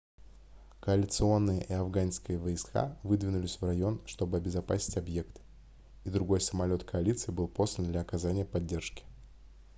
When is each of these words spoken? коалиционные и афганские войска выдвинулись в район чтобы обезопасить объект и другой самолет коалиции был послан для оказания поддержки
коалиционные 0.79 1.63
и 1.63 1.73
афганские 1.73 2.39
войска 2.39 2.97
выдвинулись 3.03 3.57
в 3.57 3.63
район 3.63 4.01
чтобы 4.07 4.37
обезопасить 4.37 4.97
объект 4.97 5.39
и 6.05 6.09
другой 6.09 6.41
самолет 6.41 6.83
коалиции 6.83 7.31
был 7.31 7.47
послан 7.47 7.91
для 7.91 8.01
оказания 8.01 8.43
поддержки 8.43 9.03